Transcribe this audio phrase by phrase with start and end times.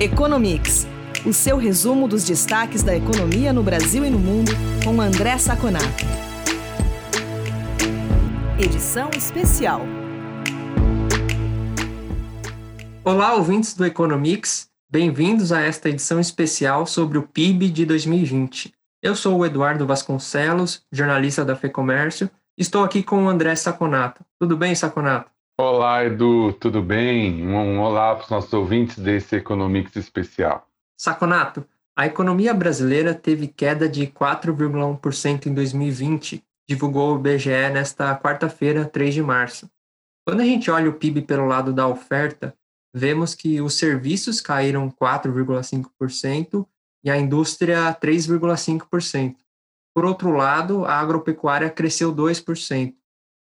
[0.00, 0.86] Economics,
[1.26, 4.52] o seu resumo dos destaques da economia no Brasil e no mundo,
[4.84, 6.04] com André Saconato.
[8.56, 9.80] Edição especial.
[13.02, 14.70] Olá, ouvintes do Economics.
[14.88, 18.72] Bem-vindos a esta edição especial sobre o PIB de 2020.
[19.02, 22.30] Eu sou o Eduardo Vasconcelos, jornalista da FEComércio.
[22.56, 24.24] Estou aqui com o André Saconato.
[24.38, 25.28] Tudo bem, Saconato?
[25.60, 27.44] Olá, Edu, tudo bem?
[27.44, 30.68] Um olá para os nossos ouvintes desse Economics especial.
[30.96, 31.66] Saconato,
[31.96, 39.14] a economia brasileira teve queda de 4,1% em 2020, divulgou o IBGE nesta quarta-feira, 3
[39.14, 39.68] de março.
[40.24, 42.54] Quando a gente olha o PIB pelo lado da oferta,
[42.94, 46.64] vemos que os serviços caíram 4,5%
[47.02, 49.34] e a indústria 3,5%.
[49.92, 52.94] Por outro lado, a agropecuária cresceu 2%.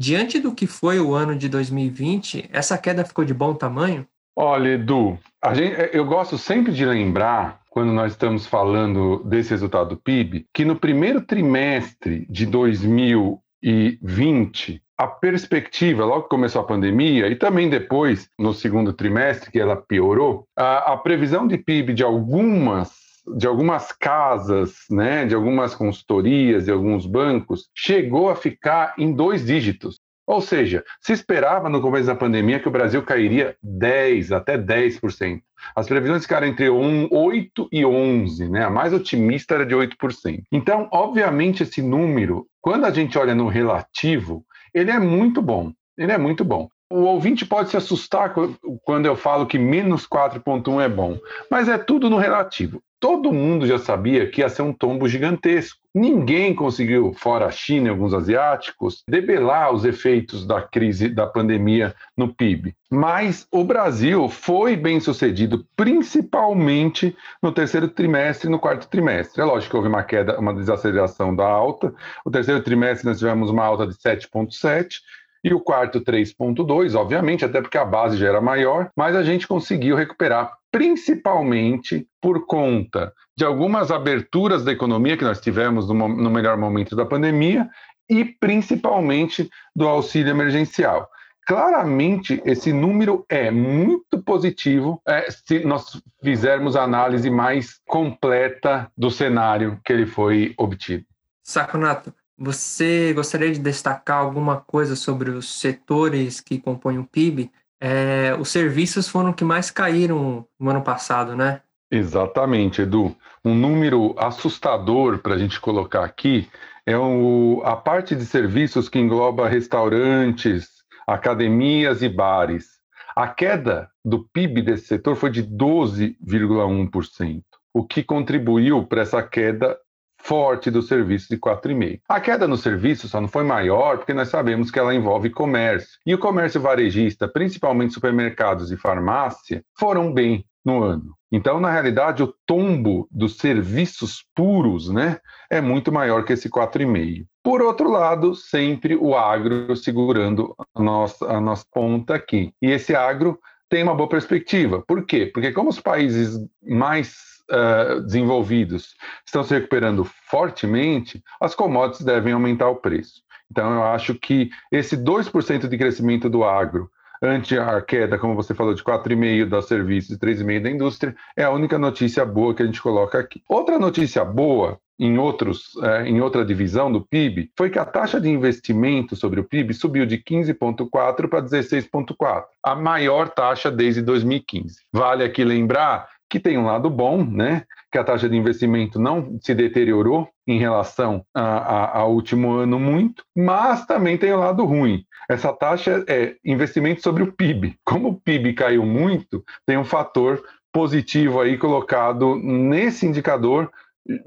[0.00, 4.06] Diante do que foi o ano de 2020, essa queda ficou de bom tamanho?
[4.36, 5.18] Olha, Edu,
[5.54, 10.64] gente, eu gosto sempre de lembrar, quando nós estamos falando desse resultado do PIB, que
[10.64, 18.30] no primeiro trimestre de 2020, a perspectiva, logo que começou a pandemia, e também depois,
[18.38, 23.92] no segundo trimestre, que ela piorou, a, a previsão de PIB de algumas de algumas
[23.92, 29.98] casas, né, de algumas consultorias e alguns bancos, chegou a ficar em dois dígitos.
[30.26, 35.40] Ou seja, se esperava no começo da pandemia que o Brasil cairia 10, até 10%.
[35.74, 38.64] As previsões ficaram entre 1, 8 e 11, né?
[38.64, 40.42] A mais otimista era de 8%.
[40.52, 45.72] Então, obviamente, esse número, quando a gente olha no relativo, ele é muito bom.
[45.96, 46.68] Ele é muito bom.
[46.90, 48.34] O ouvinte pode se assustar
[48.82, 51.18] quando eu falo que menos 4,1 é bom,
[51.50, 55.78] mas é tudo no relativo todo mundo já sabia que ia ser um tombo gigantesco.
[55.94, 61.94] Ninguém conseguiu, fora a China e alguns asiáticos, debelar os efeitos da crise da pandemia
[62.16, 62.74] no PIB.
[62.90, 69.40] Mas o Brasil foi bem sucedido, principalmente no terceiro trimestre e no quarto trimestre.
[69.40, 71.92] É lógico que houve uma queda, uma desaceleração da alta.
[72.24, 75.00] O terceiro trimestre nós tivemos uma alta de 7,7
[75.42, 79.46] e o quarto 3,2, obviamente, até porque a base já era maior, mas a gente
[79.46, 86.30] conseguiu recuperar principalmente por conta de algumas aberturas da economia que nós tivemos no, no
[86.30, 87.68] melhor momento da pandemia
[88.10, 91.08] e principalmente do auxílio emergencial.
[91.46, 99.10] Claramente, esse número é muito positivo é, se nós fizermos a análise mais completa do
[99.10, 101.06] cenário que ele foi obtido.
[101.42, 107.50] Saconato, você gostaria de destacar alguma coisa sobre os setores que compõem o PIB?
[107.80, 111.62] É, os serviços foram que mais caíram no ano passado, né?
[111.90, 113.16] Exatamente, Edu.
[113.44, 116.48] Um número assustador para a gente colocar aqui
[116.86, 120.68] é o, a parte de serviços que engloba restaurantes,
[121.06, 122.78] academias e bares.
[123.16, 127.42] A queda do PIB desse setor foi de 12,1%,
[127.74, 129.76] o que contribuiu para essa queda
[130.20, 132.00] forte do serviço de 4,5.
[132.08, 135.98] A queda no serviço só não foi maior porque nós sabemos que ela envolve comércio.
[136.04, 141.16] E o comércio varejista, principalmente supermercados e farmácia, foram bem no ano.
[141.30, 145.18] Então, na realidade, o tombo dos serviços puros né,
[145.50, 147.26] é muito maior que esse 4,5.
[147.42, 152.52] Por outro lado, sempre o agro segurando a nossa, a nossa ponta aqui.
[152.60, 154.82] E esse agro tem uma boa perspectiva.
[154.86, 155.30] Por quê?
[155.32, 158.94] Porque como os países mais uh, desenvolvidos
[159.24, 163.22] estão se recuperando fortemente, as commodities devem aumentar o preço.
[163.50, 166.90] Então, eu acho que esse 2% de crescimento do agro
[167.22, 171.44] ante a queda, como você falou, de 4,5% dos serviços e 3,5% da indústria, é
[171.44, 173.42] a única notícia boa que a gente coloca aqui.
[173.48, 178.20] Outra notícia boa em, outros, é, em outra divisão do PIB foi que a taxa
[178.20, 184.76] de investimento sobre o PIB subiu de 15,4% para 16,4%, a maior taxa desde 2015.
[184.92, 187.64] Vale aqui lembrar que tem um lado bom, né?
[187.90, 193.86] Que a taxa de investimento não se deteriorou em relação ao último ano muito, mas
[193.86, 195.04] também tem o um lado ruim.
[195.28, 197.76] Essa taxa é investimento sobre o PIB.
[197.84, 200.42] Como o PIB caiu muito, tem um fator
[200.72, 203.70] positivo aí colocado nesse indicador,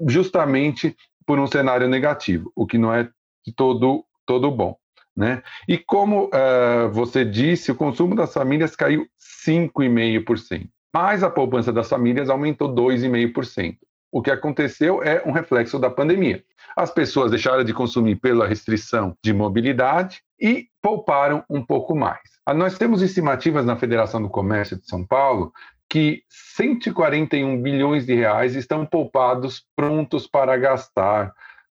[0.08, 3.08] justamente por um cenário negativo, o que não é
[3.56, 4.76] todo, todo bom.
[5.14, 5.42] Né?
[5.68, 9.06] E como uh, você disse, o consumo das famílias caiu
[9.46, 13.76] 5,5% mas a poupança das famílias aumentou 2,5%.
[14.10, 16.44] O que aconteceu é um reflexo da pandemia.
[16.76, 22.20] As pessoas deixaram de consumir pela restrição de mobilidade e pouparam um pouco mais.
[22.44, 25.52] Ah, nós temos estimativas na Federação do Comércio de São Paulo
[25.88, 31.32] que 141 bilhões de reais estão poupados prontos para gastar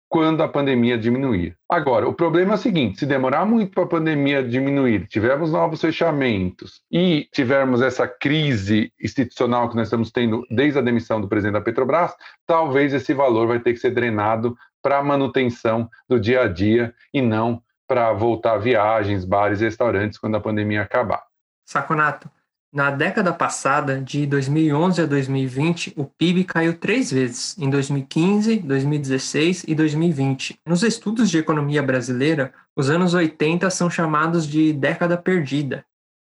[0.08, 1.56] quando a pandemia diminuir.
[1.68, 5.80] Agora, o problema é o seguinte: se demorar muito para a pandemia diminuir, tivermos novos
[5.80, 11.54] fechamentos e tivermos essa crise institucional que nós estamos tendo desde a demissão do presidente
[11.54, 12.14] da Petrobras,
[12.46, 16.94] talvez esse valor vai ter que ser drenado para a manutenção do dia a dia
[17.12, 21.22] e não para voltar a viagens, bares restaurantes quando a pandemia acabar.
[21.64, 22.30] Saconato,
[22.72, 29.64] na década passada, de 2011 a 2020, o PIB caiu três vezes, em 2015, 2016
[29.66, 30.60] e 2020.
[30.66, 35.84] Nos estudos de economia brasileira, os anos 80 são chamados de década perdida.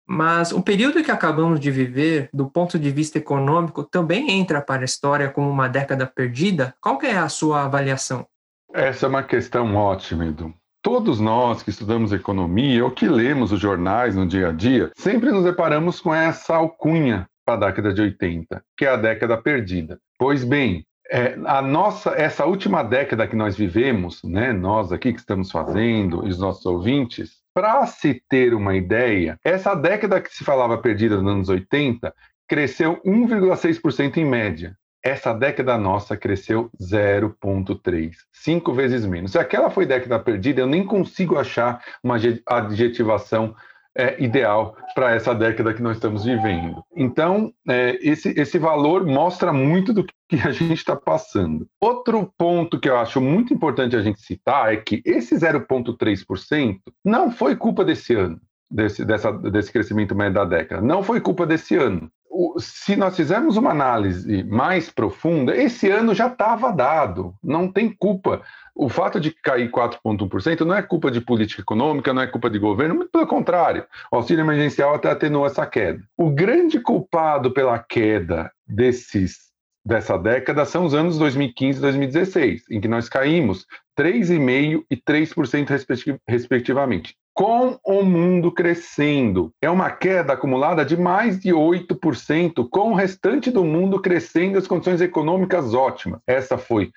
[0.07, 4.81] Mas o período que acabamos de viver, do ponto de vista econômico, também entra para
[4.81, 6.75] a história como uma década perdida?
[6.81, 8.27] Qual é a sua avaliação?
[8.73, 10.53] Essa é uma questão ótima, Edu.
[10.83, 15.31] Todos nós que estudamos economia ou que lemos os jornais no dia a dia, sempre
[15.31, 19.97] nos deparamos com essa alcunha para a década de 80, que é a década perdida.
[20.19, 25.19] Pois bem, é, a nossa, essa última década que nós vivemos, né, nós aqui que
[25.19, 30.43] estamos fazendo e os nossos ouvintes, para se ter uma ideia, essa década que se
[30.43, 32.13] falava perdida nos anos 80
[32.45, 39.33] cresceu 1,6% em média essa década nossa cresceu 0,3, cinco vezes menos.
[39.33, 42.15] Se aquela foi década perdida, eu nem consigo achar uma
[42.45, 43.53] adjetivação
[43.95, 46.83] é, ideal para essa década que nós estamos vivendo.
[46.95, 51.67] Então, é, esse, esse valor mostra muito do que a gente está passando.
[51.79, 57.29] Outro ponto que eu acho muito importante a gente citar é que esse 0,3% não
[57.29, 58.39] foi culpa desse ano.
[58.71, 60.81] Desse, dessa, desse crescimento médio da década.
[60.81, 62.09] Não foi culpa desse ano
[62.57, 68.41] se nós fizermos uma análise mais profunda, esse ano já estava dado, não tem culpa.
[68.75, 72.57] O fato de cair 4,1% não é culpa de política econômica, não é culpa de
[72.57, 73.85] governo, muito pelo contrário.
[74.11, 76.01] O auxílio emergencial até atenuou essa queda.
[76.17, 79.53] O grande culpado pela queda desses
[79.85, 83.65] dessa década são os anos 2015 e 2016, em que nós caímos
[83.99, 89.51] 3,5% e 3% respectivamente com o mundo crescendo.
[89.61, 94.67] É uma queda acumulada de mais de 8%, com o restante do mundo crescendo as
[94.67, 96.19] condições econômicas ótimas.
[96.27, 96.91] Essa foi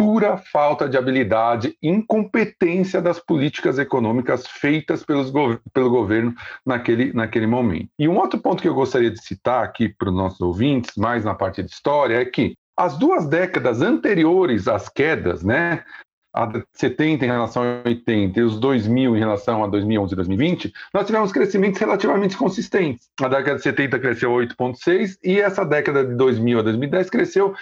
[0.00, 5.30] pura falta de habilidade, incompetência das políticas econômicas feitas pelos,
[5.74, 6.34] pelo governo
[6.64, 7.90] naquele, naquele momento.
[7.98, 11.22] E um outro ponto que eu gostaria de citar aqui para os nossos ouvintes, mais
[11.22, 15.84] na parte de história, é que as duas décadas anteriores às quedas, né,
[16.32, 20.72] a 70 em relação a 80 e os 2000 em relação a 2011 e 2020,
[20.94, 23.08] nós tivemos crescimentos relativamente consistentes.
[23.20, 27.54] A década de 70 cresceu 8,6% e essa década de 2000 a 2010 cresceu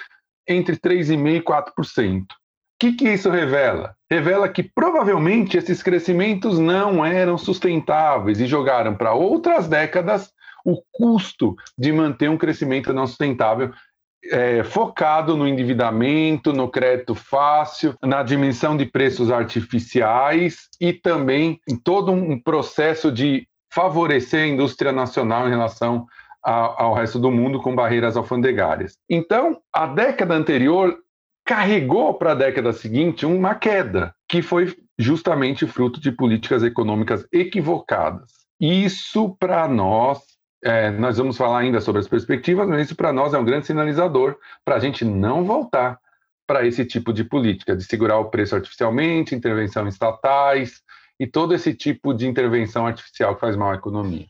[0.46, 2.22] entre 3,5% e 4%.
[2.22, 2.26] O
[2.80, 3.96] que, que isso revela?
[4.08, 10.32] Revela que provavelmente esses crescimentos não eram sustentáveis e jogaram para outras décadas
[10.64, 13.72] o custo de manter um crescimento não sustentável
[14.24, 21.76] é, focado no endividamento, no crédito fácil, na dimensão de preços artificiais e também em
[21.76, 26.06] todo um processo de favorecer a indústria nacional em relação
[26.44, 28.96] a, ao resto do mundo com barreiras alfandegárias.
[29.08, 30.98] Então, a década anterior
[31.44, 38.32] carregou para a década seguinte uma queda, que foi justamente fruto de políticas econômicas equivocadas.
[38.60, 40.18] Isso, para nós,
[40.62, 43.66] é, nós vamos falar ainda sobre as perspectivas, mas isso para nós é um grande
[43.66, 45.98] sinalizador para a gente não voltar
[46.46, 50.82] para esse tipo de política, de segurar o preço artificialmente, intervenção estatais
[51.20, 54.26] e todo esse tipo de intervenção artificial que faz mal à economia.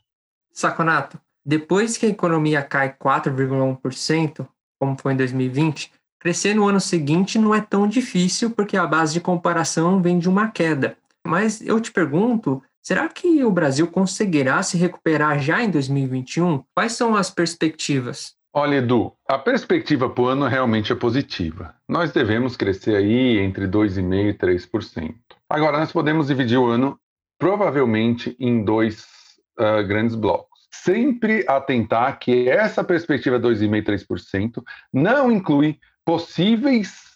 [0.51, 4.47] Saconato, depois que a economia cai 4,1%,
[4.79, 9.13] como foi em 2020, crescer no ano seguinte não é tão difícil porque a base
[9.13, 10.97] de comparação vem de uma queda.
[11.25, 16.63] Mas eu te pergunto Será que o Brasil conseguirá se recuperar já em 2021?
[16.73, 18.33] Quais são as perspectivas?
[18.51, 21.75] Olha, Edu, a perspectiva para o ano realmente é positiva.
[21.87, 25.15] Nós devemos crescer aí entre 2,5% e 3%.
[25.47, 26.99] Agora, nós podemos dividir o ano
[27.37, 29.05] provavelmente em dois
[29.59, 30.67] uh, grandes blocos.
[30.73, 37.08] Sempre atentar que essa perspectiva 2,5% e 3% não inclui possíveis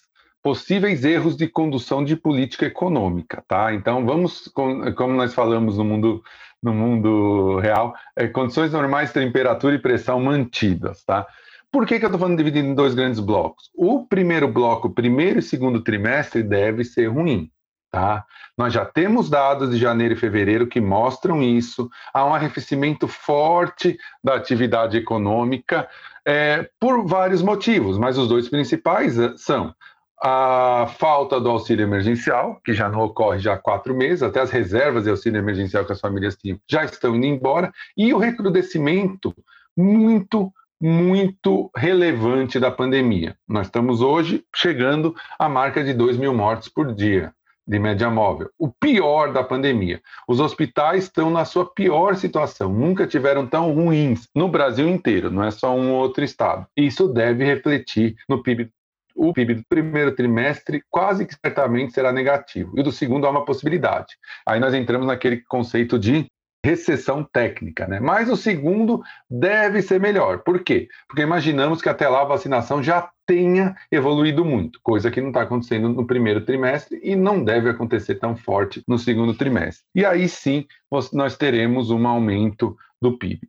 [0.44, 3.74] possíveis erros de condução de política econômica, tá?
[3.74, 6.24] Então vamos, como nós falamos no mundo
[6.62, 11.28] no mundo real, é, condições normais, temperatura e pressão mantidas, tá?
[11.70, 13.70] Por que, que eu estou falando dividido em dois grandes blocos?
[13.76, 17.52] O primeiro bloco, primeiro e segundo trimestre, deve ser ruim.
[17.92, 18.26] Tá?
[18.58, 21.90] Nós já temos dados de janeiro e fevereiro que mostram isso.
[22.14, 25.88] Há um arrefecimento forte da atividade econômica
[26.26, 29.76] é, por vários motivos, mas os dois principais é, são
[30.22, 34.52] a falta do auxílio emergencial, que já não ocorre já há quatro meses, até as
[34.52, 39.34] reservas de auxílio emergencial que as famílias tinham já estão indo embora, e o recrudescimento
[39.76, 40.52] muito
[40.82, 43.38] muito relevante da pandemia.
[43.48, 47.34] Nós estamos hoje chegando à marca de 2 mil mortes por dia
[47.66, 48.50] de média móvel.
[48.60, 50.02] O pior da pandemia.
[50.28, 55.44] Os hospitais estão na sua pior situação, nunca tiveram tão ruins no Brasil inteiro, não
[55.44, 56.68] é só um outro estado.
[56.76, 58.70] Isso deve refletir no PIB
[59.16, 63.46] o PIB do primeiro trimestre quase que certamente será negativo, e do segundo há uma
[63.46, 64.16] possibilidade.
[64.46, 66.28] Aí nós entramos naquele conceito de
[66.66, 68.00] recessão técnica, né?
[68.00, 70.40] Mas o segundo deve ser melhor.
[70.40, 70.88] Por quê?
[71.08, 75.42] Porque imaginamos que até lá a vacinação já tenha evoluído muito, coisa que não está
[75.42, 79.84] acontecendo no primeiro trimestre e não deve acontecer tão forte no segundo trimestre.
[79.94, 80.66] E aí sim
[81.12, 83.42] nós teremos um aumento do PIB.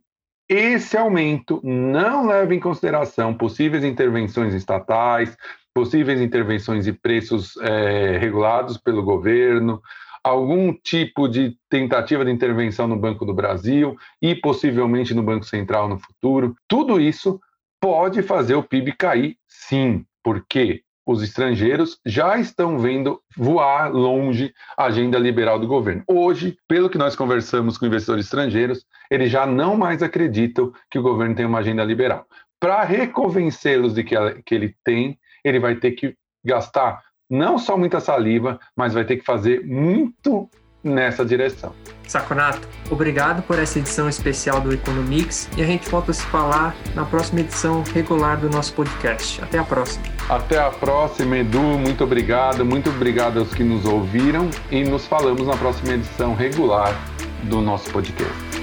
[0.47, 5.35] Esse aumento não leva em consideração possíveis intervenções estatais,
[5.73, 9.81] possíveis intervenções de preços é, regulados pelo governo,
[10.23, 15.87] algum tipo de tentativa de intervenção no Banco do Brasil e possivelmente no Banco Central
[15.87, 16.55] no futuro.
[16.67, 17.39] Tudo isso
[17.81, 24.85] pode fazer o PIB cair, sim, porque os estrangeiros já estão vendo voar longe a
[24.85, 26.03] agenda liberal do governo.
[26.07, 31.03] Hoje, pelo que nós conversamos com investidores estrangeiros, eles já não mais acreditam que o
[31.03, 32.25] governo tem uma agenda liberal.
[32.59, 37.99] Para reconvencê-los de que, que ele tem, ele vai ter que gastar não só muita
[37.99, 40.49] saliva, mas vai ter que fazer muito
[40.85, 41.73] nessa direção.
[42.07, 46.75] Saconato, obrigado por essa edição especial do Economics e a gente volta a se falar
[46.93, 49.43] na próxima edição regular do nosso podcast.
[49.43, 50.05] Até a próxima.
[50.29, 51.59] Até a próxima, Edu.
[51.59, 52.63] Muito obrigado.
[52.63, 56.95] Muito obrigado aos que nos ouviram e nos falamos na próxima edição regular
[57.43, 58.54] do nosso podcast.